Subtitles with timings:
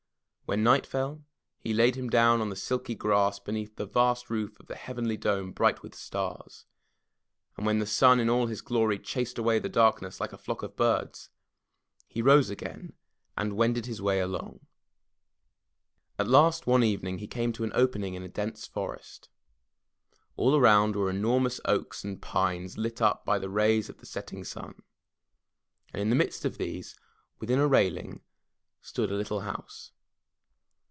[0.51, 1.23] When night fell,
[1.61, 5.15] he laid him down on the silky grass beneath the vast roof of the heavenly
[5.15, 6.65] dome bright with stars;
[7.55, 10.61] and when the sun in all his glory chased away the darkness like a flock
[10.61, 11.29] of birds,
[12.09, 12.91] he rose again
[13.37, 14.59] and wended his way along.
[16.19, 19.29] At last one evening he came to an opening in a dense forest.
[20.35, 24.43] All around were enormous oaks and pines lit up by the rays of the setting
[24.43, 24.81] sun.
[25.93, 26.93] And in the midst of these,
[27.39, 28.19] within a railing,
[28.81, 29.93] stood a little house.